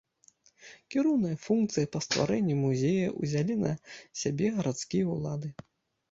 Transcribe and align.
Кіроўныя 0.93 1.35
функцыі 1.47 1.89
па 1.95 1.99
стварэнні 2.05 2.55
музея 2.61 3.07
ўзялі 3.19 3.57
на 3.65 3.71
сябе 4.23 4.45
гарадскія 4.55 5.05
ўлады. 5.19 5.53